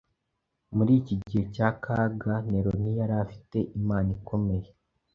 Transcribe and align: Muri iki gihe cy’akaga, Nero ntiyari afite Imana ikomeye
Muri 0.75 0.91
iki 1.01 1.15
gihe 1.25 1.43
cy’akaga, 1.53 2.33
Nero 2.49 2.71
ntiyari 2.79 3.15
afite 3.25 3.57
Imana 3.79 4.09
ikomeye 4.17 4.67